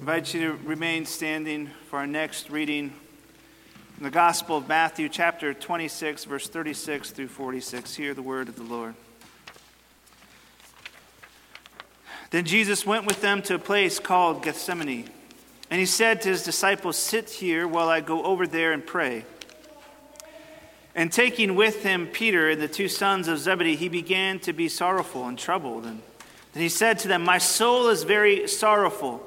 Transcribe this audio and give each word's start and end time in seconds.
invite 0.00 0.32
you 0.32 0.40
to 0.40 0.52
remain 0.66 1.04
standing 1.04 1.68
for 1.90 1.98
our 1.98 2.06
next 2.06 2.48
reading 2.48 2.90
in 3.98 4.02
the 4.02 4.10
Gospel 4.10 4.56
of 4.56 4.66
Matthew, 4.66 5.10
chapter 5.10 5.52
26, 5.52 6.24
verse 6.24 6.48
36 6.48 7.10
through 7.10 7.28
46. 7.28 7.96
Hear 7.96 8.14
the 8.14 8.22
word 8.22 8.48
of 8.48 8.56
the 8.56 8.62
Lord. 8.62 8.94
Then 12.30 12.46
Jesus 12.46 12.86
went 12.86 13.04
with 13.04 13.20
them 13.20 13.42
to 13.42 13.56
a 13.56 13.58
place 13.58 13.98
called 13.98 14.42
Gethsemane, 14.42 15.10
and 15.68 15.78
he 15.78 15.84
said 15.84 16.22
to 16.22 16.30
his 16.30 16.44
disciples, 16.44 16.96
Sit 16.96 17.28
here 17.28 17.68
while 17.68 17.90
I 17.90 18.00
go 18.00 18.22
over 18.24 18.46
there 18.46 18.72
and 18.72 18.86
pray. 18.86 19.26
And 20.94 21.12
taking 21.12 21.56
with 21.56 21.82
him 21.82 22.06
Peter 22.06 22.48
and 22.48 22.62
the 22.62 22.68
two 22.68 22.88
sons 22.88 23.28
of 23.28 23.38
Zebedee, 23.38 23.76
he 23.76 23.90
began 23.90 24.38
to 24.40 24.54
be 24.54 24.70
sorrowful 24.70 25.28
and 25.28 25.38
troubled. 25.38 25.84
And 25.84 26.00
then 26.54 26.62
he 26.62 26.70
said 26.70 27.00
to 27.00 27.08
them, 27.08 27.22
My 27.22 27.36
soul 27.36 27.88
is 27.88 28.04
very 28.04 28.48
sorrowful, 28.48 29.26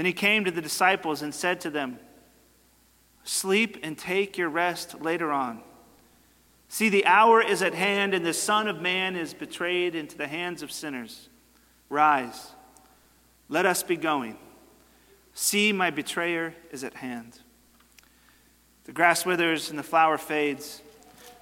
Then 0.00 0.06
he 0.06 0.14
came 0.14 0.46
to 0.46 0.50
the 0.50 0.62
disciples 0.62 1.20
and 1.20 1.34
said 1.34 1.60
to 1.60 1.68
them, 1.68 1.98
Sleep 3.22 3.76
and 3.82 3.98
take 3.98 4.38
your 4.38 4.48
rest 4.48 5.02
later 5.02 5.30
on. 5.30 5.60
See, 6.70 6.88
the 6.88 7.04
hour 7.04 7.42
is 7.42 7.60
at 7.60 7.74
hand, 7.74 8.14
and 8.14 8.24
the 8.24 8.32
Son 8.32 8.66
of 8.66 8.80
Man 8.80 9.14
is 9.14 9.34
betrayed 9.34 9.94
into 9.94 10.16
the 10.16 10.26
hands 10.26 10.62
of 10.62 10.72
sinners. 10.72 11.28
Rise, 11.90 12.52
let 13.50 13.66
us 13.66 13.82
be 13.82 13.98
going. 13.98 14.38
See, 15.34 15.70
my 15.70 15.90
betrayer 15.90 16.54
is 16.70 16.82
at 16.82 16.94
hand. 16.94 17.38
The 18.84 18.92
grass 18.92 19.26
withers 19.26 19.68
and 19.68 19.78
the 19.78 19.82
flower 19.82 20.16
fades, 20.16 20.80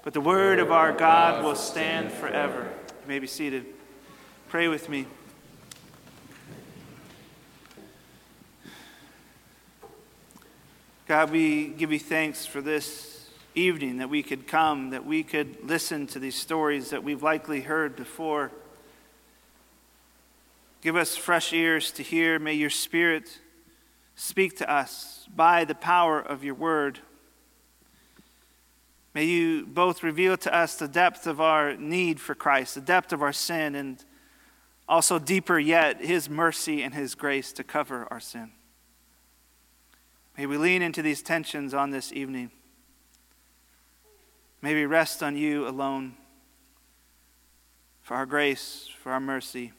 but 0.02 0.14
the 0.14 0.20
word 0.20 0.58
of 0.58 0.72
our 0.72 0.90
God 0.90 1.44
will 1.44 1.54
stand 1.54 2.10
forever. 2.10 2.68
You 3.02 3.06
may 3.06 3.20
be 3.20 3.28
seated. 3.28 3.66
Pray 4.48 4.66
with 4.66 4.88
me. 4.88 5.06
God, 11.08 11.30
we 11.30 11.68
give 11.68 11.90
you 11.90 11.98
thanks 11.98 12.44
for 12.44 12.60
this 12.60 13.30
evening 13.54 13.96
that 13.96 14.10
we 14.10 14.22
could 14.22 14.46
come, 14.46 14.90
that 14.90 15.06
we 15.06 15.22
could 15.22 15.56
listen 15.66 16.06
to 16.08 16.18
these 16.18 16.34
stories 16.34 16.90
that 16.90 17.02
we've 17.02 17.22
likely 17.22 17.62
heard 17.62 17.96
before. 17.96 18.52
Give 20.82 20.96
us 20.96 21.16
fresh 21.16 21.54
ears 21.54 21.92
to 21.92 22.02
hear. 22.02 22.38
May 22.38 22.52
your 22.52 22.68
Spirit 22.68 23.38
speak 24.16 24.58
to 24.58 24.70
us 24.70 25.26
by 25.34 25.64
the 25.64 25.74
power 25.74 26.20
of 26.20 26.44
your 26.44 26.54
word. 26.54 26.98
May 29.14 29.24
you 29.24 29.64
both 29.64 30.02
reveal 30.02 30.36
to 30.36 30.54
us 30.54 30.74
the 30.74 30.88
depth 30.88 31.26
of 31.26 31.40
our 31.40 31.74
need 31.74 32.20
for 32.20 32.34
Christ, 32.34 32.74
the 32.74 32.82
depth 32.82 33.14
of 33.14 33.22
our 33.22 33.32
sin, 33.32 33.74
and 33.74 34.04
also 34.86 35.18
deeper 35.18 35.58
yet, 35.58 36.02
his 36.02 36.28
mercy 36.28 36.82
and 36.82 36.92
his 36.92 37.14
grace 37.14 37.50
to 37.54 37.64
cover 37.64 38.06
our 38.10 38.20
sin. 38.20 38.50
May 40.38 40.46
we 40.46 40.56
lean 40.56 40.82
into 40.82 41.02
these 41.02 41.20
tensions 41.20 41.74
on 41.74 41.90
this 41.90 42.12
evening. 42.12 42.52
May 44.62 44.72
we 44.72 44.86
rest 44.86 45.20
on 45.20 45.36
you 45.36 45.66
alone 45.66 46.14
for 48.02 48.14
our 48.14 48.24
grace, 48.24 48.88
for 49.02 49.10
our 49.10 49.18
mercy, 49.18 49.72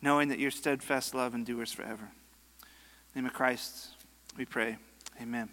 knowing 0.00 0.28
that 0.28 0.38
your 0.38 0.50
steadfast 0.50 1.14
love 1.14 1.34
endures 1.34 1.70
forever. 1.70 2.04
In 2.04 2.68
the 3.12 3.20
name 3.20 3.26
of 3.26 3.34
Christ, 3.34 3.88
we 4.38 4.46
pray. 4.46 4.78
Amen. 5.20 5.50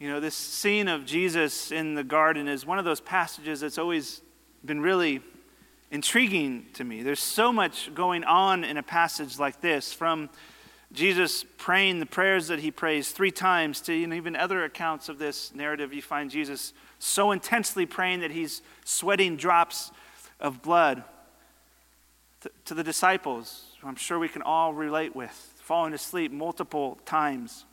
You 0.00 0.08
know, 0.08 0.18
this 0.18 0.34
scene 0.34 0.88
of 0.88 1.06
Jesus 1.06 1.70
in 1.70 1.94
the 1.94 2.02
garden 2.02 2.48
is 2.48 2.66
one 2.66 2.80
of 2.80 2.84
those 2.84 3.00
passages 3.00 3.60
that's 3.60 3.78
always 3.78 4.22
been 4.64 4.80
really 4.80 5.20
intriguing 5.92 6.66
to 6.72 6.82
me. 6.82 7.04
There's 7.04 7.22
so 7.22 7.52
much 7.52 7.94
going 7.94 8.24
on 8.24 8.64
in 8.64 8.76
a 8.76 8.82
passage 8.82 9.38
like 9.38 9.60
this 9.60 9.92
from 9.92 10.30
Jesus 10.92 11.44
praying 11.58 12.00
the 12.00 12.06
prayers 12.06 12.48
that 12.48 12.60
he 12.60 12.70
prays 12.70 13.10
three 13.10 13.30
times 13.30 13.80
to 13.82 13.92
you 13.92 14.06
know, 14.06 14.16
even 14.16 14.34
other 14.34 14.64
accounts 14.64 15.08
of 15.08 15.18
this 15.18 15.54
narrative, 15.54 15.92
you 15.92 16.00
find 16.00 16.30
Jesus 16.30 16.72
so 16.98 17.30
intensely 17.30 17.84
praying 17.84 18.20
that 18.20 18.30
he's 18.30 18.62
sweating 18.84 19.36
drops 19.36 19.92
of 20.40 20.62
blood 20.62 21.04
to, 22.40 22.50
to 22.66 22.74
the 22.74 22.84
disciples, 22.84 23.76
I'm 23.82 23.96
sure 23.96 24.18
we 24.18 24.28
can 24.28 24.42
all 24.42 24.72
relate 24.72 25.14
with, 25.14 25.32
falling 25.56 25.92
asleep 25.92 26.30
multiple 26.32 26.98
times. 27.04 27.64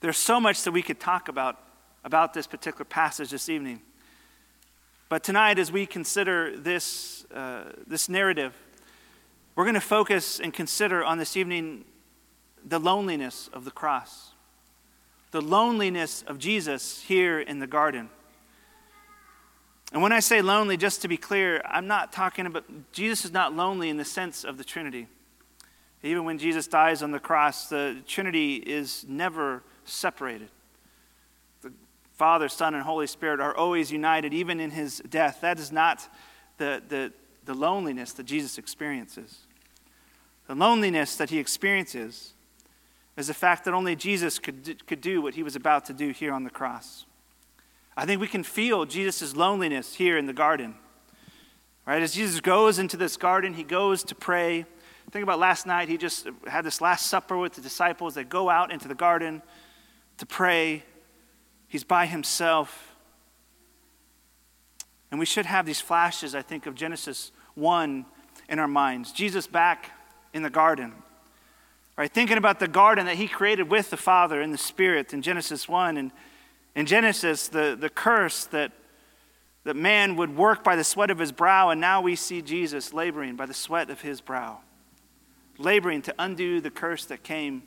There's 0.00 0.16
so 0.16 0.40
much 0.40 0.62
that 0.62 0.72
we 0.72 0.82
could 0.82 1.00
talk 1.00 1.28
about 1.28 1.58
about 2.04 2.34
this 2.34 2.46
particular 2.46 2.84
passage 2.84 3.30
this 3.30 3.48
evening. 3.48 3.80
But 5.08 5.22
tonight, 5.22 5.58
as 5.58 5.70
we 5.70 5.86
consider 5.86 6.56
this, 6.56 7.24
uh, 7.32 7.72
this 7.86 8.08
narrative, 8.08 8.54
we're 9.54 9.64
going 9.64 9.74
to 9.74 9.80
focus 9.80 10.40
and 10.40 10.52
consider 10.52 11.04
on 11.04 11.18
this 11.18 11.36
evening 11.36 11.84
the 12.64 12.78
loneliness 12.78 13.50
of 13.52 13.64
the 13.64 13.70
cross, 13.70 14.32
the 15.30 15.42
loneliness 15.42 16.22
of 16.26 16.38
Jesus 16.38 17.02
here 17.02 17.40
in 17.40 17.58
the 17.58 17.66
garden. 17.66 18.08
And 19.92 20.00
when 20.00 20.12
I 20.12 20.20
say 20.20 20.40
lonely, 20.40 20.78
just 20.78 21.02
to 21.02 21.08
be 21.08 21.18
clear, 21.18 21.60
I'm 21.66 21.86
not 21.86 22.12
talking 22.12 22.46
about, 22.46 22.64
Jesus 22.92 23.26
is 23.26 23.32
not 23.32 23.54
lonely 23.54 23.90
in 23.90 23.98
the 23.98 24.06
sense 24.06 24.42
of 24.42 24.56
the 24.56 24.64
Trinity. 24.64 25.06
Even 26.02 26.24
when 26.24 26.38
Jesus 26.38 26.66
dies 26.66 27.02
on 27.02 27.10
the 27.10 27.20
cross, 27.20 27.68
the 27.68 27.98
Trinity 28.06 28.56
is 28.56 29.04
never 29.06 29.62
separated. 29.84 30.48
The 31.60 31.72
Father, 32.14 32.48
Son, 32.48 32.74
and 32.74 32.82
Holy 32.82 33.06
Spirit 33.06 33.38
are 33.38 33.54
always 33.54 33.92
united, 33.92 34.32
even 34.32 34.60
in 34.60 34.70
his 34.70 35.02
death. 35.10 35.42
That 35.42 35.58
is 35.58 35.70
not 35.70 36.08
the, 36.56 36.82
the, 36.88 37.12
the 37.44 37.54
loneliness 37.54 38.12
that 38.12 38.24
Jesus 38.24 38.58
experiences. 38.58 39.40
The 40.46 40.54
loneliness 40.54 41.16
that 41.16 41.30
he 41.30 41.38
experiences 41.38 42.34
is 43.16 43.26
the 43.26 43.34
fact 43.34 43.64
that 43.64 43.74
only 43.74 43.94
Jesus 43.94 44.38
could, 44.38 44.86
could 44.86 45.00
do 45.00 45.20
what 45.20 45.34
he 45.34 45.42
was 45.42 45.56
about 45.56 45.84
to 45.86 45.92
do 45.92 46.10
here 46.10 46.32
on 46.32 46.44
the 46.44 46.50
cross. 46.50 47.04
I 47.96 48.06
think 48.06 48.20
we 48.20 48.28
can 48.28 48.42
feel 48.42 48.86
Jesus' 48.86 49.36
loneliness 49.36 49.94
here 49.94 50.16
in 50.16 50.26
the 50.26 50.32
garden. 50.32 50.76
Right? 51.86 52.02
As 52.02 52.14
Jesus 52.14 52.40
goes 52.40 52.78
into 52.78 52.96
this 52.96 53.16
garden, 53.16 53.54
he 53.54 53.64
goes 53.64 54.04
to 54.04 54.14
pray. 54.14 54.64
Think 55.10 55.24
about 55.24 55.38
last 55.38 55.66
night, 55.66 55.88
he 55.88 55.98
just 55.98 56.28
had 56.46 56.64
this 56.64 56.80
Last 56.80 57.08
Supper 57.08 57.36
with 57.36 57.54
the 57.54 57.60
disciples. 57.60 58.14
They 58.14 58.24
go 58.24 58.48
out 58.48 58.72
into 58.72 58.88
the 58.88 58.94
garden 58.94 59.42
to 60.18 60.26
pray. 60.26 60.84
He's 61.68 61.84
by 61.84 62.06
himself. 62.06 62.91
And 65.12 65.18
we 65.18 65.26
should 65.26 65.44
have 65.44 65.66
these 65.66 65.80
flashes, 65.80 66.34
I 66.34 66.40
think, 66.40 66.64
of 66.64 66.74
Genesis 66.74 67.32
1 67.54 68.06
in 68.48 68.58
our 68.58 68.66
minds. 68.66 69.12
Jesus 69.12 69.46
back 69.46 69.90
in 70.32 70.42
the 70.42 70.48
garden. 70.48 70.94
Right? 71.98 72.10
Thinking 72.10 72.38
about 72.38 72.58
the 72.58 72.66
garden 72.66 73.04
that 73.04 73.16
he 73.16 73.28
created 73.28 73.70
with 73.70 73.90
the 73.90 73.98
Father 73.98 74.40
and 74.40 74.54
the 74.54 74.58
Spirit 74.58 75.12
in 75.12 75.20
Genesis 75.20 75.68
1. 75.68 75.98
And 75.98 76.12
in 76.74 76.86
Genesis, 76.86 77.48
the, 77.48 77.76
the 77.78 77.90
curse 77.90 78.46
that, 78.46 78.72
that 79.64 79.76
man 79.76 80.16
would 80.16 80.34
work 80.34 80.64
by 80.64 80.76
the 80.76 80.84
sweat 80.84 81.10
of 81.10 81.18
his 81.18 81.30
brow, 81.30 81.68
and 81.68 81.78
now 81.78 82.00
we 82.00 82.16
see 82.16 82.40
Jesus 82.40 82.94
laboring 82.94 83.36
by 83.36 83.44
the 83.44 83.52
sweat 83.52 83.90
of 83.90 84.00
his 84.00 84.22
brow, 84.22 84.60
laboring 85.58 86.00
to 86.02 86.14
undo 86.18 86.58
the 86.62 86.70
curse 86.70 87.04
that 87.04 87.22
came 87.22 87.64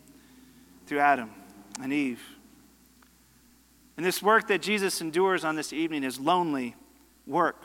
through 0.87 0.99
Adam 0.99 1.29
and 1.79 1.93
Eve. 1.93 2.23
And 3.97 4.05
this 4.05 4.23
work 4.23 4.47
that 4.47 4.63
Jesus 4.63 4.99
endures 4.99 5.45
on 5.45 5.55
this 5.55 5.71
evening 5.71 6.03
is 6.03 6.19
lonely 6.19 6.75
work. 7.27 7.63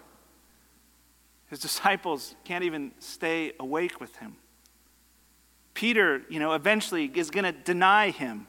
His 1.49 1.59
disciples 1.69 2.35
can't 2.45 2.65
even 2.65 2.93
stay 2.99 3.53
awake 3.59 4.01
with 4.01 4.17
him. 4.17 4.37
Peter, 5.75 6.23
you 6.29 6.39
know, 6.39 6.53
eventually 6.53 7.11
is 7.15 7.31
going 7.31 7.45
to 7.45 7.53
deny 7.53 8.11
him. 8.11 8.47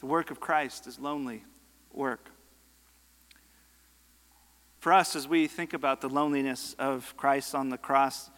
The 0.00 0.06
work 0.06 0.30
of 0.30 0.40
Christ 0.40 0.86
is 0.86 0.98
lonely 0.98 1.44
work. 1.92 2.30
For 4.80 4.92
us, 4.92 5.14
as 5.14 5.28
we 5.28 5.46
think 5.46 5.74
about 5.74 6.00
the 6.00 6.08
loneliness 6.08 6.74
of 6.78 7.14
Christ 7.16 7.54
on 7.54 7.68
the 7.68 7.78
cross, 7.78 8.30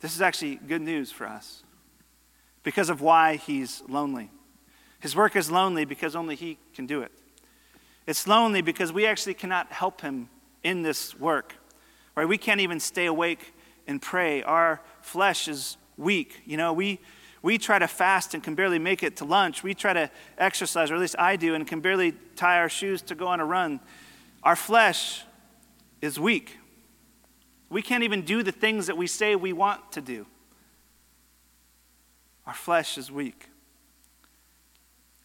this 0.00 0.14
is 0.14 0.20
actually 0.20 0.56
good 0.56 0.82
news 0.82 1.10
for 1.10 1.26
us 1.26 1.62
because 2.62 2.90
of 2.90 3.00
why 3.00 3.36
he's 3.36 3.82
lonely. 3.88 4.30
His 5.00 5.16
work 5.16 5.36
is 5.36 5.50
lonely 5.50 5.84
because 5.84 6.14
only 6.14 6.34
he 6.34 6.58
can 6.74 6.86
do 6.86 7.00
it. 7.00 7.12
It's 8.06 8.26
lonely 8.26 8.60
because 8.60 8.92
we 8.92 9.06
actually 9.06 9.34
cannot 9.34 9.72
help 9.72 10.02
him 10.02 10.28
in 10.62 10.82
this 10.82 11.18
work. 11.18 11.54
Right? 12.14 12.26
We 12.26 12.38
can't 12.38 12.60
even 12.60 12.80
stay 12.80 13.06
awake 13.06 13.54
and 13.86 14.00
pray. 14.00 14.42
Our 14.42 14.80
flesh 15.02 15.48
is 15.48 15.76
weak. 15.96 16.42
You 16.46 16.56
know, 16.56 16.72
we 16.72 17.00
we 17.42 17.58
try 17.58 17.78
to 17.78 17.86
fast 17.86 18.34
and 18.34 18.42
can 18.42 18.56
barely 18.56 18.80
make 18.80 19.04
it 19.04 19.18
to 19.18 19.24
lunch. 19.24 19.62
We 19.62 19.72
try 19.72 19.92
to 19.92 20.10
exercise, 20.36 20.90
or 20.90 20.94
at 20.94 21.00
least 21.00 21.14
I 21.16 21.36
do, 21.36 21.54
and 21.54 21.64
can 21.64 21.80
barely 21.80 22.12
tie 22.34 22.58
our 22.58 22.68
shoes 22.68 23.02
to 23.02 23.14
go 23.14 23.28
on 23.28 23.38
a 23.38 23.44
run. 23.44 23.78
Our 24.42 24.56
flesh 24.56 25.22
is 26.00 26.18
weak. 26.18 26.58
We 27.68 27.82
can't 27.82 28.02
even 28.02 28.22
do 28.22 28.42
the 28.42 28.50
things 28.50 28.88
that 28.88 28.96
we 28.96 29.06
say 29.06 29.36
we 29.36 29.52
want 29.52 29.92
to 29.92 30.00
do. 30.00 30.26
Our 32.46 32.54
flesh 32.54 32.98
is 32.98 33.12
weak. 33.12 33.48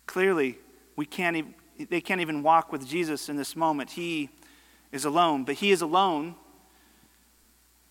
Clearly, 0.06 0.57
we 0.95 1.06
can't 1.06 1.38
even, 1.38 1.56
they 1.89 2.01
can't 2.01 2.22
even 2.22 2.44
walk 2.44 2.72
with 2.72 2.88
Jesus 2.88 3.30
in 3.30 3.36
this 3.36 3.56
moment. 3.56 3.89
He 3.89 4.30
is 4.91 5.05
alone, 5.05 5.43
but 5.43 5.55
he 5.55 5.71
is 5.71 5.81
alone 5.81 6.35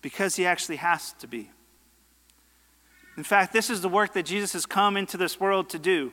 because 0.01 0.35
he 0.35 0.45
actually 0.45 0.77
has 0.77 1.13
to 1.13 1.27
be. 1.27 1.49
In 3.17 3.23
fact, 3.23 3.53
this 3.53 3.69
is 3.69 3.81
the 3.81 3.89
work 3.89 4.13
that 4.13 4.25
Jesus 4.25 4.53
has 4.53 4.65
come 4.65 4.97
into 4.97 5.17
this 5.17 5.39
world 5.39 5.69
to 5.69 5.79
do. 5.79 6.11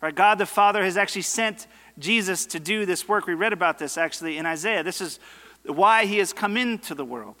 Right? 0.00 0.14
God 0.14 0.38
the 0.38 0.46
Father 0.46 0.82
has 0.82 0.96
actually 0.96 1.22
sent 1.22 1.66
Jesus 1.98 2.44
to 2.46 2.60
do 2.60 2.84
this 2.84 3.08
work. 3.08 3.26
We 3.26 3.34
read 3.34 3.52
about 3.52 3.78
this 3.78 3.96
actually 3.96 4.36
in 4.36 4.46
Isaiah. 4.46 4.82
This 4.82 5.00
is 5.00 5.18
why 5.64 6.04
he 6.06 6.18
has 6.18 6.32
come 6.32 6.56
into 6.56 6.94
the 6.94 7.04
world. 7.04 7.36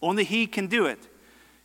Only 0.00 0.24
he 0.24 0.46
can 0.46 0.66
do 0.66 0.86
it. 0.86 1.08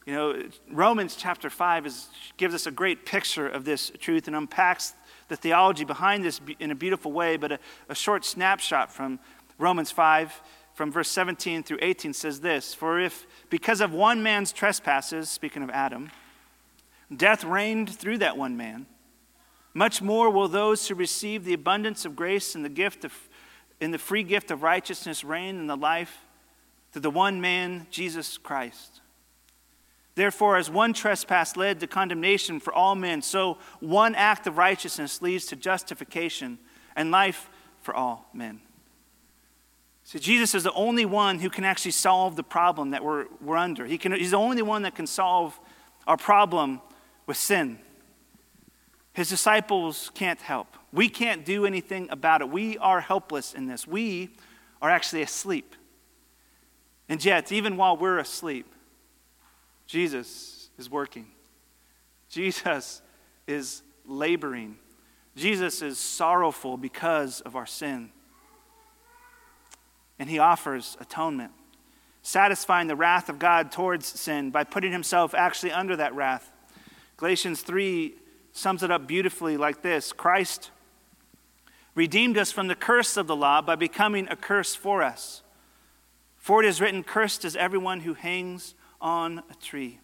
You 0.06 0.14
know, 0.16 0.44
Romans 0.72 1.16
chapter 1.16 1.50
5 1.50 1.86
is, 1.86 2.08
gives 2.38 2.56
us 2.56 2.66
a 2.66 2.72
great 2.72 3.06
picture 3.06 3.48
of 3.48 3.66
this 3.66 3.92
truth 4.00 4.26
and 4.28 4.36
unpacks 4.36 4.94
the 5.28 5.36
theology 5.36 5.86
behind 5.86 6.24
this 6.24 6.42
in 6.60 6.72
a 6.72 6.76
beautiful 6.76 7.12
way, 7.12 7.38
but 7.38 7.52
a, 7.52 7.60
a 7.90 7.94
short 7.94 8.26
snapshot 8.26 8.92
from 8.92 9.20
Romans 9.60 9.92
5, 9.92 10.42
from 10.80 10.94
verse 10.94 11.10
17 11.10 11.64
through 11.64 11.80
18, 11.82 12.14
says 12.14 12.40
this 12.40 12.74
For 12.74 13.02
if, 13.02 13.28
because 13.50 13.82
of 13.82 13.92
one 13.92 14.24
man's 14.24 14.54
trespasses, 14.54 15.30
speaking 15.30 15.62
of 15.62 15.70
Adam, 15.72 16.10
death 17.14 17.44
reigned 17.44 17.90
through 17.90 18.20
that 18.20 18.38
one 18.38 18.56
man, 18.56 18.86
much 19.74 20.02
more 20.02 20.30
will 20.30 20.48
those 20.48 20.88
who 20.88 20.96
receive 20.96 21.44
the 21.44 21.54
abundance 21.54 22.06
of 22.06 22.16
grace 22.16 22.56
and 22.56 22.64
the 22.64 22.70
gift 22.70 23.04
of 23.04 23.12
in 23.82 23.92
the 23.92 23.98
free 23.98 24.24
gift 24.24 24.52
of 24.52 24.64
righteousness 24.64 25.22
reign 25.22 25.58
in 25.58 25.68
the 25.68 25.76
life 25.76 26.20
through 26.94 27.02
the 27.02 27.10
one 27.10 27.42
man, 27.42 27.86
Jesus 27.92 28.38
Christ. 28.38 29.02
Therefore, 30.16 30.56
as 30.56 30.70
one 30.70 30.94
trespass 30.94 31.58
led 31.58 31.82
to 31.82 31.88
condemnation 31.88 32.62
for 32.62 32.74
all 32.74 32.96
men, 32.96 33.22
so 33.22 33.58
one 33.82 34.16
act 34.16 34.48
of 34.48 34.58
righteousness 34.58 35.22
leads 35.22 35.46
to 35.48 35.58
justification 35.58 36.58
and 36.96 37.12
life 37.12 37.50
for 37.82 37.94
all 37.94 38.30
men. 38.34 38.62
See, 40.10 40.18
Jesus 40.18 40.56
is 40.56 40.64
the 40.64 40.74
only 40.74 41.06
one 41.06 41.38
who 41.38 41.52
can 41.52 41.64
actually 41.64 41.92
solve 41.92 42.36
the 42.36 42.42
problem 42.42 42.90
that 42.90 43.04
we're, 43.04 43.28
we're 43.42 43.56
under. 43.56 43.86
He 43.86 44.00
can, 44.00 44.12
he's 44.14 44.32
the 44.32 44.38
only 44.38 44.64
one 44.64 44.82
that 44.82 44.96
can 44.96 45.06
solve 45.06 45.60
our 46.08 46.18
problem 46.18 46.82
with 47.28 47.38
sin. 47.38 47.78
His 49.14 49.30
disciples 49.30 50.10
can't 50.16 50.42
help. 50.42 50.76
We 50.92 51.10
can't 51.10 51.46
do 51.46 51.64
anything 51.64 52.08
about 52.10 52.42
it. 52.42 52.50
We 52.50 52.76
are 52.80 53.02
helpless 53.02 53.54
in 53.54 53.68
this. 53.68 53.86
We 53.86 54.32
are 54.82 54.90
actually 54.90 55.22
asleep. 55.22 55.76
And 57.08 57.24
yet, 57.24 57.52
even 57.52 57.78
while 57.78 57.96
we're 57.96 58.18
asleep, 58.18 58.66
Jesus 59.86 60.72
is 60.80 60.90
working. 60.90 61.28
Jesus 62.30 63.04
is 63.46 63.84
laboring. 64.08 64.80
Jesus 65.36 65.84
is 65.84 66.00
sorrowful 66.00 66.78
because 66.78 67.42
of 67.42 67.56
our 67.56 67.68
sin. 67.68 68.10
And 70.20 70.30
he 70.30 70.38
offers 70.38 70.98
atonement, 71.00 71.52
satisfying 72.22 72.88
the 72.88 72.96
wrath 72.96 73.30
of 73.30 73.40
God 73.40 73.72
towards 73.72 74.06
sin 74.06 74.52
by 74.52 74.66
putting 74.66 74.92
himself 74.92 75.34
actually 75.34 75.72
under 75.72 75.96
that 75.96 76.14
wrath. 76.14 76.52
Galatians 77.18 77.62
3 77.62 78.14
sums 78.52 78.84
it 78.84 78.92
up 78.92 79.08
beautifully 79.08 79.58
like 79.58 79.82
this 79.82 80.12
Christ 80.12 80.72
redeemed 81.96 82.38
us 82.38 82.52
from 82.52 82.68
the 82.68 82.76
curse 82.76 83.18
of 83.18 83.28
the 83.28 83.36
law 83.36 83.62
by 83.62 83.76
becoming 83.76 84.28
a 84.30 84.36
curse 84.36 84.76
for 84.76 85.02
us. 85.02 85.42
For 86.38 86.64
it 86.64 86.68
is 86.68 86.80
written, 86.80 87.04
Cursed 87.04 87.44
is 87.44 87.56
everyone 87.56 88.02
who 88.02 88.14
hangs 88.14 88.76
on 89.02 89.40
a 89.52 89.56
tree. 89.56 90.00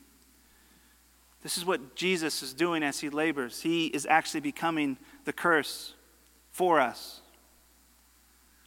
This 1.41 1.57
is 1.57 1.65
what 1.65 1.95
Jesus 1.95 2.41
is 2.41 2.53
doing 2.53 2.83
as 2.83 2.99
he 2.99 3.09
labors. 3.09 3.61
He 3.61 3.87
is 3.87 4.05
actually 4.05 4.41
becoming 4.41 4.97
the 5.25 5.33
curse 5.33 5.93
for 6.51 6.79
us. 6.79 7.21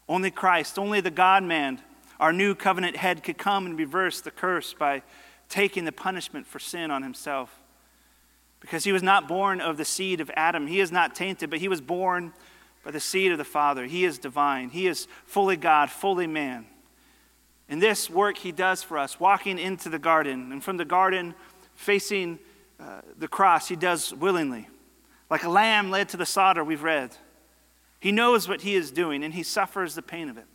Only 0.08 0.30
Christ, 0.30 0.78
only 0.78 1.00
the 1.00 1.10
God 1.10 1.42
man, 1.42 1.80
our 2.18 2.32
new 2.32 2.54
covenant 2.54 2.96
head, 2.96 3.22
could 3.22 3.38
come 3.38 3.66
and 3.66 3.78
reverse 3.78 4.20
the 4.20 4.30
curse 4.30 4.72
by 4.72 5.02
taking 5.48 5.84
the 5.84 5.92
punishment 5.92 6.46
for 6.46 6.58
sin 6.58 6.90
on 6.90 7.02
himself. 7.02 7.60
Because 8.60 8.84
he 8.84 8.92
was 8.92 9.02
not 9.02 9.28
born 9.28 9.60
of 9.60 9.76
the 9.76 9.84
seed 9.84 10.20
of 10.20 10.30
Adam. 10.34 10.66
He 10.66 10.80
is 10.80 10.90
not 10.90 11.14
tainted, 11.14 11.50
but 11.50 11.60
he 11.60 11.68
was 11.68 11.80
born 11.80 12.32
by 12.84 12.90
the 12.90 13.00
seed 13.00 13.32
of 13.32 13.38
the 13.38 13.44
Father. 13.44 13.86
He 13.86 14.04
is 14.04 14.18
divine. 14.18 14.70
He 14.70 14.86
is 14.86 15.06
fully 15.26 15.56
God, 15.56 15.90
fully 15.90 16.26
man. 16.26 16.66
In 17.68 17.78
this 17.78 18.08
work 18.08 18.38
he 18.38 18.50
does 18.50 18.82
for 18.82 18.96
us, 18.96 19.20
walking 19.20 19.58
into 19.58 19.90
the 19.90 19.98
garden, 19.98 20.52
and 20.52 20.64
from 20.64 20.78
the 20.78 20.84
garden, 20.86 21.34
facing 21.74 22.38
uh, 22.80 23.02
the 23.18 23.28
cross, 23.28 23.68
he 23.68 23.76
does 23.76 24.14
willingly. 24.14 24.68
Like 25.28 25.44
a 25.44 25.50
lamb 25.50 25.90
led 25.90 26.08
to 26.10 26.16
the 26.16 26.24
slaughter, 26.24 26.64
we've 26.64 26.82
read. 26.82 27.14
He 28.00 28.12
knows 28.12 28.48
what 28.48 28.62
he 28.62 28.74
is 28.74 28.90
doing, 28.90 29.24
and 29.24 29.34
he 29.34 29.42
suffers 29.42 29.94
the 29.94 30.02
pain 30.02 30.28
of 30.28 30.38
it. 30.38 30.46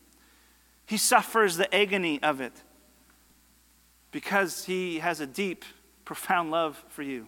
He 0.86 0.98
suffers 0.98 1.58
the 1.58 1.74
agony 1.74 2.22
of 2.22 2.42
it 2.42 2.54
because 4.12 4.66
he 4.66 5.00
has 5.00 5.20
a 5.20 5.28
deep, 5.28 5.66
profound 6.06 6.52
love 6.52 6.84
for 6.90 7.04
you. 7.04 7.28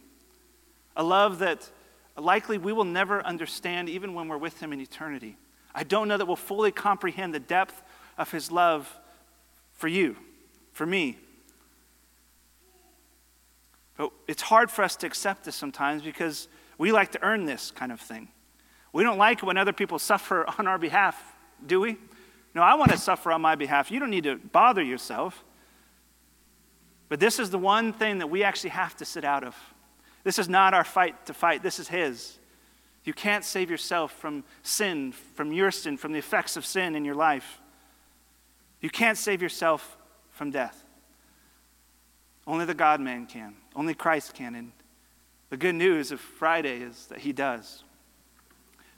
A 0.95 1.03
love 1.03 1.39
that 1.39 1.69
likely 2.17 2.57
we 2.57 2.73
will 2.73 2.85
never 2.85 3.25
understand 3.25 3.89
even 3.89 4.13
when 4.13 4.27
we're 4.27 4.37
with 4.37 4.59
Him 4.59 4.71
in 4.71 4.79
eternity. 4.79 5.37
I 5.73 5.83
don't 5.83 6.07
know 6.07 6.17
that 6.17 6.25
we'll 6.25 6.35
fully 6.35 6.71
comprehend 6.71 7.33
the 7.33 7.39
depth 7.39 7.83
of 8.17 8.31
His 8.31 8.51
love 8.51 8.97
for 9.73 9.87
you, 9.87 10.15
for 10.71 10.85
me. 10.85 11.17
But 13.97 14.11
it's 14.27 14.41
hard 14.41 14.71
for 14.71 14.83
us 14.83 14.95
to 14.97 15.07
accept 15.07 15.43
this 15.43 15.55
sometimes 15.55 16.01
because 16.01 16.47
we 16.77 16.91
like 16.91 17.11
to 17.13 17.23
earn 17.23 17.45
this 17.45 17.71
kind 17.71 17.91
of 17.91 17.99
thing. 17.99 18.29
We 18.95 19.03
don't 19.03 19.17
like 19.17 19.43
when 19.43 19.57
other 19.57 19.73
people 19.73 19.99
suffer 19.99 20.45
on 20.57 20.67
our 20.67 20.77
behalf, 20.77 21.21
do 21.67 21.81
we? 21.81 21.97
No, 22.53 22.61
I 22.61 22.75
want 22.75 22.91
to 22.91 22.97
suffer 22.97 23.29
on 23.29 23.41
my 23.41 23.55
behalf. 23.55 23.91
You 23.91 23.99
don't 23.99 24.09
need 24.09 24.23
to 24.23 24.37
bother 24.37 24.81
yourself. 24.81 25.43
But 27.09 27.19
this 27.19 27.37
is 27.37 27.49
the 27.49 27.57
one 27.57 27.91
thing 27.91 28.19
that 28.19 28.27
we 28.27 28.41
actually 28.41 28.69
have 28.69 28.95
to 28.95 29.03
sit 29.03 29.25
out 29.25 29.43
of. 29.43 29.53
This 30.23 30.39
is 30.39 30.47
not 30.47 30.73
our 30.73 30.85
fight 30.85 31.25
to 31.25 31.33
fight, 31.33 31.61
this 31.61 31.77
is 31.77 31.89
His. 31.89 32.37
You 33.03 33.11
can't 33.11 33.43
save 33.43 33.69
yourself 33.69 34.13
from 34.13 34.45
sin, 34.63 35.11
from 35.11 35.51
your 35.51 35.71
sin, 35.71 35.97
from 35.97 36.13
the 36.13 36.19
effects 36.19 36.55
of 36.55 36.65
sin 36.65 36.95
in 36.95 37.03
your 37.03 37.15
life. 37.15 37.59
You 38.79 38.89
can't 38.89 39.17
save 39.17 39.41
yourself 39.41 39.97
from 40.31 40.51
death. 40.51 40.85
Only 42.47 42.63
the 42.63 42.73
God 42.73 43.01
man 43.01 43.25
can. 43.25 43.55
Only 43.75 43.93
Christ 43.93 44.35
can. 44.35 44.55
And 44.55 44.71
the 45.49 45.57
good 45.57 45.75
news 45.75 46.13
of 46.13 46.21
Friday 46.21 46.79
is 46.79 47.07
that 47.07 47.19
He 47.19 47.33
does. 47.33 47.83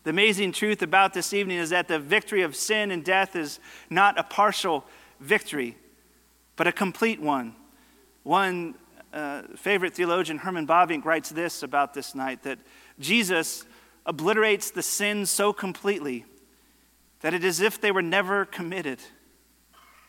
The 0.07 0.11
amazing 0.11 0.53
truth 0.53 0.83
about 0.83 1.13
this 1.13 1.33
evening 1.33 1.57
is 1.57 1.71
that 1.71 1.89
the 1.89 1.99
victory 1.99 2.43
of 2.43 2.55
sin 2.55 2.91
and 2.91 3.03
death 3.03 3.35
is 3.35 3.59
not 3.89 4.17
a 4.17 4.23
partial 4.23 4.85
victory, 5.19 5.75
but 6.55 6.65
a 6.65 6.71
complete 6.71 7.21
one. 7.21 7.53
One 8.23 8.75
uh, 9.11 9.41
favorite 9.57 9.95
theologian 9.95 10.37
Herman 10.37 10.65
Bavinck 10.65 11.03
writes 11.03 11.29
this 11.29 11.61
about 11.61 11.93
this 11.93 12.15
night 12.15 12.43
that 12.43 12.57
Jesus 13.01 13.65
obliterates 14.05 14.71
the 14.71 14.81
sins 14.81 15.29
so 15.29 15.51
completely 15.51 16.23
that 17.19 17.33
it 17.33 17.43
is 17.43 17.59
as 17.59 17.65
if 17.65 17.81
they 17.81 17.91
were 17.91 18.01
never 18.01 18.45
committed. 18.45 19.01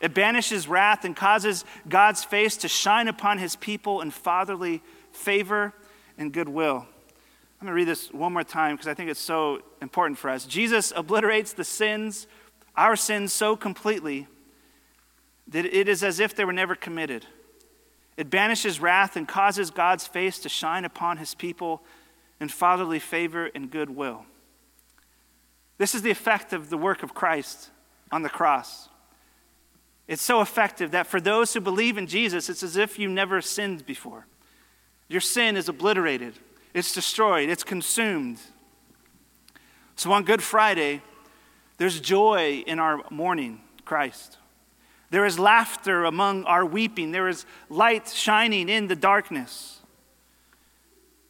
It 0.00 0.14
banishes 0.14 0.68
wrath 0.68 1.04
and 1.04 1.16
causes 1.16 1.64
God's 1.88 2.22
face 2.22 2.56
to 2.58 2.68
shine 2.68 3.08
upon 3.08 3.38
his 3.38 3.56
people 3.56 4.00
in 4.00 4.12
fatherly 4.12 4.80
favor 5.10 5.74
and 6.16 6.32
goodwill. 6.32 6.86
I'm 7.60 7.66
going 7.66 7.72
to 7.72 7.74
read 7.74 7.88
this 7.88 8.12
one 8.12 8.32
more 8.32 8.44
time 8.44 8.76
because 8.76 8.86
I 8.86 8.94
think 8.94 9.10
it's 9.10 9.20
so 9.20 9.62
important 9.82 10.16
for 10.16 10.30
us. 10.30 10.44
Jesus 10.44 10.92
obliterates 10.94 11.52
the 11.52 11.64
sins, 11.64 12.28
our 12.76 12.94
sins, 12.94 13.32
so 13.32 13.56
completely 13.56 14.28
that 15.48 15.64
it 15.64 15.88
is 15.88 16.04
as 16.04 16.20
if 16.20 16.36
they 16.36 16.44
were 16.44 16.52
never 16.52 16.76
committed. 16.76 17.26
It 18.16 18.30
banishes 18.30 18.80
wrath 18.80 19.16
and 19.16 19.26
causes 19.26 19.70
God's 19.70 20.06
face 20.06 20.38
to 20.40 20.48
shine 20.48 20.84
upon 20.84 21.16
his 21.16 21.34
people 21.34 21.82
in 22.40 22.48
fatherly 22.48 23.00
favor 23.00 23.50
and 23.54 23.70
goodwill. 23.70 24.24
This 25.78 25.94
is 25.94 26.02
the 26.02 26.10
effect 26.10 26.52
of 26.52 26.70
the 26.70 26.78
work 26.78 27.02
of 27.02 27.14
Christ 27.14 27.70
on 28.12 28.22
the 28.22 28.28
cross. 28.28 28.88
It's 30.06 30.22
so 30.22 30.40
effective 30.40 30.92
that 30.92 31.06
for 31.06 31.20
those 31.20 31.54
who 31.54 31.60
believe 31.60 31.98
in 31.98 32.06
Jesus, 32.06 32.48
it's 32.48 32.62
as 32.62 32.76
if 32.76 32.98
you 32.98 33.08
never 33.08 33.40
sinned 33.40 33.84
before. 33.84 34.26
Your 35.08 35.20
sin 35.20 35.56
is 35.56 35.68
obliterated, 35.68 36.34
it's 36.74 36.92
destroyed, 36.92 37.48
it's 37.48 37.64
consumed. 37.64 38.38
So 39.96 40.12
on 40.12 40.24
Good 40.24 40.42
Friday, 40.42 41.02
there's 41.78 42.00
joy 42.00 42.62
in 42.66 42.78
our 42.78 43.02
mourning, 43.10 43.60
Christ. 43.84 44.38
There 45.10 45.24
is 45.24 45.38
laughter 45.38 46.04
among 46.04 46.44
our 46.44 46.64
weeping. 46.64 47.12
There 47.12 47.28
is 47.28 47.46
light 47.68 48.08
shining 48.08 48.68
in 48.68 48.88
the 48.88 48.96
darkness. 48.96 49.80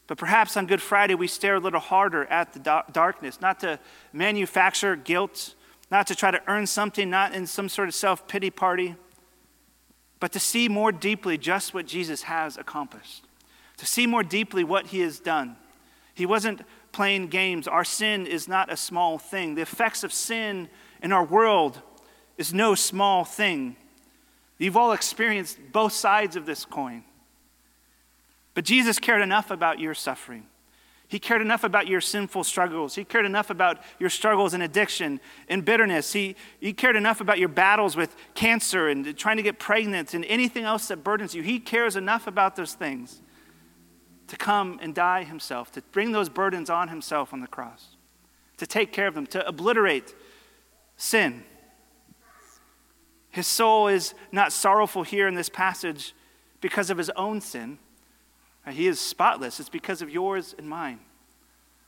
But 0.09 0.19
perhaps 0.19 0.57
on 0.57 0.67
Good 0.67 0.83
Friday, 0.83 1.15
we 1.15 1.29
stare 1.29 1.57
a 1.57 1.61
little 1.61 1.81
harder 1.81 2.25
at 2.25 2.55
the 2.55 2.83
darkness, 2.91 3.41
not 3.41 3.61
to 3.61 3.79
manufacture 4.13 4.97
guilt, 4.97 5.55
not 5.91 6.07
to 6.09 6.15
try 6.15 6.31
to 6.31 6.41
earn 6.49 6.67
something, 6.67 7.09
not 7.09 7.35
in 7.35 7.47
some 7.47 7.69
sort 7.69 7.89
of 7.89 7.95
self 7.95 8.27
pity 8.27 8.51
party, 8.51 8.97
but 10.19 10.33
to 10.33 10.41
see 10.41 10.69
more 10.69 10.93
deeply 10.93 11.39
just 11.39 11.75
what 11.75 11.87
Jesus 11.87 12.23
has 12.23 12.57
accomplished, 12.57 13.28
to 13.79 13.87
see 13.87 14.07
more 14.07 14.23
deeply 14.23 14.65
what 14.65 14.89
he 14.89 15.01
has 15.01 15.19
done. 15.19 15.57
He 16.15 16.27
wasn't 16.27 16.63
playing 16.93 17.29
games. 17.29 17.67
Our 17.67 17.85
sin 17.85 18.27
is 18.27 18.49
not 18.49 18.73
a 18.73 18.77
small 18.77 19.19
thing. 19.19 19.55
The 19.55 19.63
effects 19.63 20.05
of 20.05 20.13
sin 20.13 20.69
in 21.03 21.13
our 21.13 21.25
world 21.25 21.81
is 22.37 22.53
no 22.53 22.75
small 22.75 23.25
thing. 23.25 23.77
You've 24.59 24.77
all 24.77 24.93
experienced 24.93 25.59
both 25.73 25.93
sides 25.93 26.35
of 26.35 26.45
this 26.45 26.65
coin. 26.65 27.05
But 28.55 28.65
Jesus 28.65 28.99
cared 28.99 29.23
enough 29.23 29.53
about 29.53 29.79
your 29.79 29.95
suffering. 29.95 30.47
He 31.07 31.21
cared 31.21 31.41
enough 31.41 31.63
about 31.63 31.87
your 31.87 32.01
sinful 32.01 32.45
struggles. 32.45 32.97
He 32.97 33.05
cared 33.05 33.25
enough 33.25 33.49
about 33.49 33.79
your 34.01 34.11
struggles 34.11 34.53
in 34.53 34.61
addiction 34.61 35.21
and 35.49 35.65
bitterness. 35.65 36.13
He, 36.13 36.35
he 36.61 36.73
cared 36.73 36.97
enough 36.97 37.21
about 37.21 37.39
your 37.39 37.49
battles 37.49 37.97
with 37.97 38.15
cancer 38.35 38.89
and 38.89 39.17
trying 39.17 39.37
to 39.37 39.43
get 39.43 39.59
pregnant 39.59 40.13
and 40.13 40.25
anything 40.25 40.65
else 40.65 40.89
that 40.89 41.05
burdens 41.05 41.35
you. 41.35 41.43
He 41.43 41.61
cares 41.61 41.97
enough 41.97 42.27
about 42.27 42.57
those 42.57 42.75
things 42.75 43.23
to 44.29 44.37
come 44.37 44.79
and 44.81 44.95
die 44.95 45.25
himself, 45.25 45.73
to 45.73 45.83
bring 45.93 46.13
those 46.13 46.29
burdens 46.29 46.71
on 46.71 46.89
himself 46.89 47.33
on 47.33 47.41
the 47.41 47.47
cross, 47.47 47.97
to 48.59 48.67
take 48.67 48.93
care 48.93 49.07
of 49.07 49.15
them, 49.15 49.27
to 49.27 49.47
obliterate 49.47 50.15
sin. 50.97 51.45
His 53.31 53.47
soul 53.47 53.89
is 53.89 54.15
not 54.33 54.53
sorrowful 54.53 55.03
here 55.03 55.29
in 55.29 55.35
this 55.35 55.49
passage 55.49 56.15
because 56.61 56.91
of 56.91 56.99
his 56.99 57.11
own 57.11 57.41
sin. 57.41 57.79
Uh, 58.67 58.71
he 58.71 58.87
is 58.87 59.01
spotless. 59.01 59.61
It's 59.61 59.69
because 59.69 60.03
of 60.03 60.11
yours 60.11 60.55
and 60.59 60.69
mine. 60.69 61.01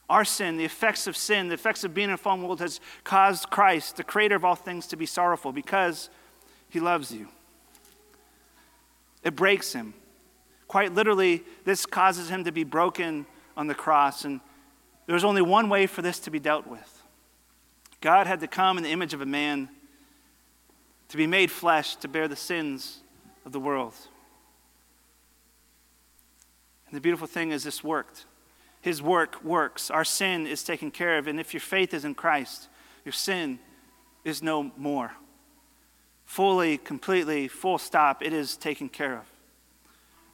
Our 0.08 0.24
sin, 0.24 0.56
the 0.56 0.64
effects 0.64 1.06
of 1.06 1.16
sin, 1.16 1.48
the 1.48 1.54
effects 1.54 1.84
of 1.84 1.94
being 1.94 2.08
in 2.08 2.14
a 2.14 2.18
fallen 2.18 2.42
world 2.42 2.60
has 2.60 2.80
caused 3.04 3.50
Christ, 3.50 3.96
the 3.96 4.04
creator 4.04 4.34
of 4.34 4.44
all 4.44 4.54
things, 4.54 4.86
to 4.88 4.96
be 4.96 5.06
sorrowful 5.06 5.52
because 5.52 6.10
he 6.68 6.80
loves 6.80 7.12
you. 7.12 7.28
It 9.22 9.36
breaks 9.36 9.72
him. 9.72 9.94
Quite 10.70 10.94
literally, 10.94 11.42
this 11.64 11.84
causes 11.84 12.28
him 12.28 12.44
to 12.44 12.52
be 12.52 12.62
broken 12.62 13.26
on 13.56 13.66
the 13.66 13.74
cross. 13.74 14.24
And 14.24 14.38
there 15.06 15.14
was 15.14 15.24
only 15.24 15.42
one 15.42 15.68
way 15.68 15.88
for 15.88 16.00
this 16.00 16.20
to 16.20 16.30
be 16.30 16.38
dealt 16.38 16.68
with 16.68 17.02
God 18.00 18.28
had 18.28 18.38
to 18.38 18.46
come 18.46 18.76
in 18.76 18.84
the 18.84 18.90
image 18.90 19.12
of 19.12 19.20
a 19.20 19.26
man 19.26 19.68
to 21.08 21.16
be 21.16 21.26
made 21.26 21.50
flesh 21.50 21.96
to 21.96 22.06
bear 22.06 22.28
the 22.28 22.36
sins 22.36 23.00
of 23.44 23.50
the 23.50 23.58
world. 23.58 23.94
And 26.86 26.96
the 26.96 27.00
beautiful 27.00 27.26
thing 27.26 27.50
is, 27.50 27.64
this 27.64 27.82
worked. 27.82 28.26
His 28.80 29.02
work 29.02 29.42
works. 29.42 29.90
Our 29.90 30.04
sin 30.04 30.46
is 30.46 30.62
taken 30.62 30.92
care 30.92 31.18
of. 31.18 31.26
And 31.26 31.40
if 31.40 31.52
your 31.52 31.60
faith 31.62 31.92
is 31.92 32.04
in 32.04 32.14
Christ, 32.14 32.68
your 33.04 33.12
sin 33.12 33.58
is 34.24 34.40
no 34.40 34.70
more. 34.76 35.14
Fully, 36.26 36.78
completely, 36.78 37.48
full 37.48 37.78
stop, 37.78 38.22
it 38.22 38.32
is 38.32 38.56
taken 38.56 38.88
care 38.88 39.16
of. 39.16 39.24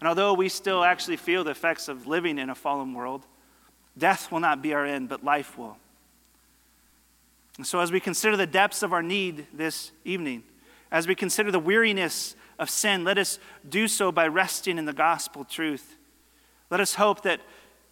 And 0.00 0.08
although 0.08 0.34
we 0.34 0.48
still 0.48 0.84
actually 0.84 1.16
feel 1.16 1.44
the 1.44 1.50
effects 1.50 1.88
of 1.88 2.06
living 2.06 2.38
in 2.38 2.50
a 2.50 2.54
fallen 2.54 2.92
world, 2.92 3.24
death 3.96 4.30
will 4.30 4.40
not 4.40 4.62
be 4.62 4.74
our 4.74 4.84
end, 4.84 5.08
but 5.08 5.24
life 5.24 5.56
will. 5.56 5.76
And 7.56 7.66
so, 7.66 7.80
as 7.80 7.90
we 7.90 8.00
consider 8.00 8.36
the 8.36 8.46
depths 8.46 8.82
of 8.82 8.92
our 8.92 9.02
need 9.02 9.46
this 9.52 9.92
evening, 10.04 10.42
as 10.90 11.08
we 11.08 11.14
consider 11.14 11.50
the 11.50 11.58
weariness 11.58 12.36
of 12.58 12.68
sin, 12.68 13.04
let 13.04 13.16
us 13.16 13.38
do 13.68 13.88
so 13.88 14.12
by 14.12 14.26
resting 14.26 14.78
in 14.78 14.84
the 14.84 14.92
gospel 14.92 15.44
truth. 15.44 15.96
Let 16.70 16.80
us 16.80 16.94
hope 16.94 17.22
that, 17.22 17.40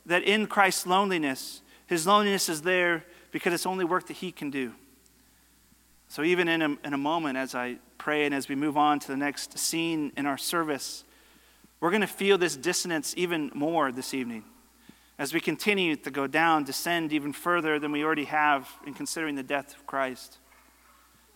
that 0.05 0.23
in 0.23 0.47
Christ's 0.47 0.87
loneliness, 0.87 1.63
his 1.87 2.07
loneliness 2.07 2.49
is 2.49 2.63
there 2.63 3.05
because 3.31 3.55
it's 3.55 3.67
only 3.67 3.85
work 3.85 4.07
that 4.09 4.19
he 4.19 4.31
can 4.31 4.51
do. 4.51 4.73
So, 6.09 6.23
even 6.23 6.49
in 6.49 6.61
a, 6.61 6.77
in 6.85 6.93
a 6.93 6.99
moment, 6.99 7.39
as 7.39 7.55
I 7.55 7.79
pray 7.97 8.27
and 8.27 8.35
as 8.35 8.49
we 8.49 8.55
move 8.55 8.77
on 8.77 9.01
to 9.01 9.09
the 9.09 9.17
next 9.17 9.59
scene 9.59 10.13
in 10.17 10.27
our 10.27 10.39
service, 10.39 11.05
we're 11.81 11.91
going 11.91 12.01
to 12.01 12.07
feel 12.07 12.39
this 12.39 12.57
dissonance 12.57 13.15
even 13.17 13.51
more 13.55 13.93
this 13.93 14.15
evening 14.15 14.45
as 15.19 15.33
we 15.33 15.41
continue 15.41 15.95
to 15.97 16.11
go 16.11 16.27
down, 16.27 16.65
descend 16.65 17.13
even 17.13 17.33
further 17.33 17.79
than 17.79 17.93
we 17.93 18.05
already 18.05 18.25
have 18.25 18.69
in 18.87 18.95
considering 18.95 19.37
the 19.37 19.43
death 19.43 19.75
of 19.75 19.87
Christ. 19.87 20.39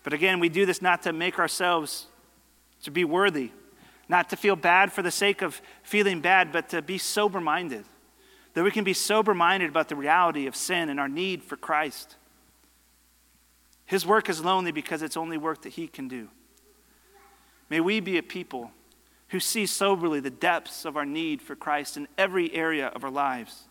But 0.02 0.12
again, 0.12 0.40
we 0.40 0.48
do 0.48 0.66
this 0.66 0.82
not 0.82 1.02
to 1.02 1.12
make 1.12 1.38
ourselves 1.38 2.06
to 2.82 2.90
be 2.90 3.04
worthy, 3.04 3.50
not 4.08 4.30
to 4.30 4.36
feel 4.36 4.56
bad 4.56 4.92
for 4.92 5.02
the 5.02 5.10
sake 5.10 5.42
of 5.42 5.60
feeling 5.82 6.20
bad, 6.20 6.50
but 6.50 6.68
to 6.70 6.82
be 6.82 6.98
sober 6.98 7.40
minded. 7.40 7.84
That 8.54 8.64
we 8.64 8.70
can 8.70 8.84
be 8.84 8.94
sober 8.94 9.34
minded 9.34 9.68
about 9.68 9.88
the 9.88 9.96
reality 9.96 10.46
of 10.46 10.56
sin 10.56 10.88
and 10.88 10.98
our 10.98 11.08
need 11.08 11.44
for 11.44 11.56
Christ. 11.56 12.16
His 13.84 14.04
work 14.04 14.28
is 14.28 14.44
lonely 14.44 14.72
because 14.72 15.02
it's 15.02 15.16
only 15.16 15.38
work 15.38 15.62
that 15.62 15.74
He 15.74 15.86
can 15.86 16.08
do. 16.08 16.28
May 17.70 17.80
we 17.80 18.00
be 18.00 18.18
a 18.18 18.22
people 18.22 18.72
who 19.28 19.40
see 19.40 19.66
soberly 19.66 20.20
the 20.20 20.30
depths 20.30 20.84
of 20.84 20.96
our 20.96 21.04
need 21.04 21.42
for 21.42 21.54
Christ 21.54 21.96
in 21.96 22.08
every 22.16 22.52
area 22.54 22.86
of 22.88 23.04
our 23.04 23.10
lives. 23.10 23.64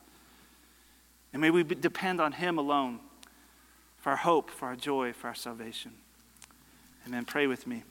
And 1.34 1.42
may 1.42 1.50
we 1.50 1.64
depend 1.64 2.22
on 2.22 2.32
Him 2.34 2.58
alone 2.58 3.00
for 3.98 4.12
our 4.12 4.18
hope, 4.18 4.50
for 4.50 4.68
our 4.68 4.76
joy, 4.76 5.14
for 5.14 5.28
our 5.28 5.36
salvation. 5.36 5.92
Amen. 7.08 7.26
Pray 7.26 7.48
with 7.48 7.66
me. 7.66 7.84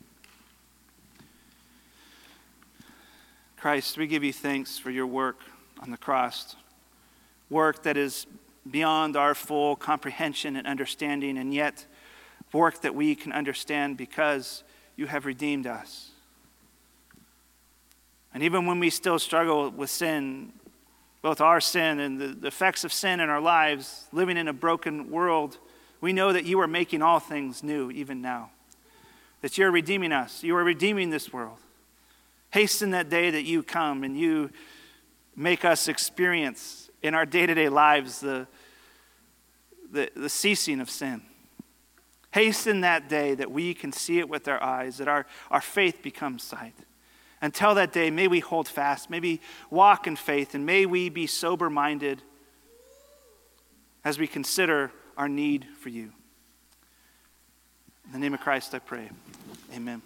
Christ, 3.56 3.98
we 3.98 4.06
give 4.06 4.22
you 4.22 4.32
thanks 4.32 4.78
for 4.78 4.90
your 4.90 5.06
work 5.06 5.40
on 5.80 5.90
the 5.90 5.96
cross, 5.96 6.56
work 7.50 7.82
that 7.82 7.96
is 7.96 8.26
beyond 8.70 9.16
our 9.16 9.34
full 9.34 9.76
comprehension 9.76 10.56
and 10.56 10.66
understanding, 10.66 11.38
and 11.38 11.52
yet 11.52 11.86
work 12.52 12.82
that 12.82 12.94
we 12.94 13.14
can 13.14 13.32
understand 13.32 13.96
because 13.96 14.62
you 14.94 15.06
have 15.06 15.26
redeemed 15.26 15.66
us. 15.66 16.10
And 18.36 18.42
even 18.42 18.66
when 18.66 18.78
we 18.80 18.90
still 18.90 19.18
struggle 19.18 19.70
with 19.70 19.88
sin, 19.88 20.52
both 21.22 21.40
our 21.40 21.58
sin 21.58 22.00
and 22.00 22.20
the, 22.20 22.46
effects 22.46 22.84
of 22.84 22.92
sin 22.92 23.18
in 23.20 23.30
our 23.30 23.40
lives, 23.40 24.08
living 24.12 24.36
in 24.36 24.46
a 24.46 24.52
broken 24.52 25.10
world, 25.10 25.56
we 26.02 26.12
know 26.12 26.34
that 26.34 26.44
you 26.44 26.60
are 26.60 26.66
making 26.66 27.00
all 27.00 27.18
things 27.18 27.62
new 27.62 27.90
even 27.90 28.20
now. 28.20 28.50
That 29.40 29.56
you're 29.56 29.70
redeeming 29.70 30.12
us. 30.12 30.42
You 30.42 30.54
are 30.56 30.64
redeeming 30.64 31.08
this 31.08 31.32
world. 31.32 31.56
Hasten 32.50 32.90
that 32.90 33.08
day 33.08 33.30
that 33.30 33.44
you 33.44 33.62
come 33.62 34.04
and 34.04 34.20
you 34.20 34.50
make 35.34 35.64
us 35.64 35.88
experience 35.88 36.90
in 37.02 37.14
our 37.14 37.24
day 37.24 37.46
to 37.46 37.54
day 37.54 37.70
lives 37.70 38.20
the, 38.20 38.46
the, 39.90 40.10
the 40.14 40.28
ceasing 40.28 40.80
of 40.80 40.90
sin. 40.90 41.22
Hasten 42.32 42.82
that 42.82 43.08
day 43.08 43.34
that 43.34 43.50
we 43.50 43.72
can 43.72 43.92
see 43.92 44.18
it 44.18 44.28
with 44.28 44.46
our 44.46 44.62
eyes, 44.62 44.98
that 44.98 45.08
our, 45.08 45.24
our 45.50 45.62
faith 45.62 46.02
becomes 46.02 46.42
sight. 46.42 46.74
Until 47.42 47.74
that 47.74 47.92
day, 47.92 48.10
may 48.10 48.28
we 48.28 48.40
hold 48.40 48.66
fast, 48.66 49.10
may 49.10 49.20
we 49.20 49.40
walk 49.70 50.06
in 50.06 50.16
faith, 50.16 50.54
and 50.54 50.64
may 50.64 50.86
we 50.86 51.08
be 51.08 51.26
sober 51.26 51.68
minded 51.68 52.22
as 54.04 54.18
we 54.18 54.26
consider 54.26 54.90
our 55.16 55.28
need 55.28 55.66
for 55.80 55.88
you. 55.88 56.12
In 58.06 58.12
the 58.12 58.18
name 58.18 58.34
of 58.34 58.40
Christ, 58.40 58.74
I 58.74 58.78
pray. 58.78 59.10
Amen. 59.74 60.00